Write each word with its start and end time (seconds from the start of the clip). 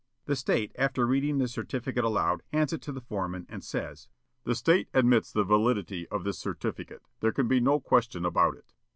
The 0.25 0.35
State, 0.35 0.71
after 0.79 1.05
reading 1.05 1.37
the 1.37 1.47
certificate 1.47 2.03
aloud, 2.03 2.41
hands 2.51 2.73
it 2.73 2.81
to 2.81 2.91
the 2.91 3.01
foreman, 3.01 3.45
and 3.47 3.63
says: 3.63 4.09
"The 4.45 4.55
State 4.55 4.89
admits 4.95 5.31
the 5.31 5.43
validity 5.43 6.07
of 6.07 6.23
this 6.23 6.39
certificate. 6.39 7.03
There 7.19 7.31
can 7.31 7.47
be 7.47 7.59
no 7.59 7.79
question 7.79 8.25
about 8.25 8.55
it." 8.57 8.73